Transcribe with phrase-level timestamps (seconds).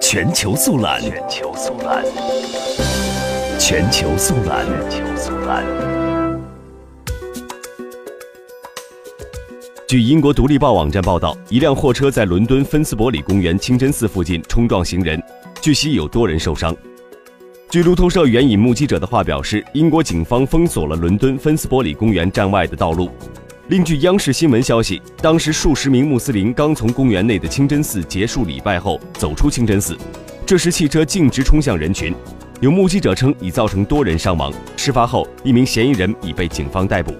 [0.00, 2.04] 全球速览，全球速览，
[3.58, 5.64] 全球速览，全球速览。
[9.86, 15.22] 据英国《独立报》网站报道，一辆货车在伦敦芬斯伯里公园清真寺附近冲撞行人，
[15.60, 16.74] 据悉有多人受伤。
[17.68, 23.10] 据路透社援引目击者的话表示，英国警方封锁了伦敦芬斯伯里公园站外的道路。
[23.72, 29.96] 另据央视新闻消息，当时数十名穆斯林刚从公园内的清真寺结束礼拜后走出清真寺，
[30.44, 32.14] 这时汽车径直冲向人群。
[32.60, 34.52] 有目击者称已造成多人伤亡。
[34.76, 37.14] 事发后，一名嫌疑人已被警方逮捕。